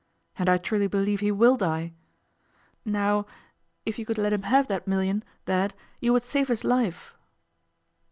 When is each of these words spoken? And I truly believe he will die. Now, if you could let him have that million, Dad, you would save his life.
And 0.39 0.49
I 0.49 0.57
truly 0.57 0.87
believe 0.87 1.19
he 1.19 1.31
will 1.31 1.57
die. 1.57 1.93
Now, 2.83 3.27
if 3.85 3.99
you 3.99 4.05
could 4.07 4.17
let 4.17 4.33
him 4.33 4.41
have 4.41 4.65
that 4.67 4.87
million, 4.87 5.23
Dad, 5.45 5.75
you 5.99 6.11
would 6.11 6.23
save 6.23 6.47
his 6.47 6.63
life. 6.63 7.13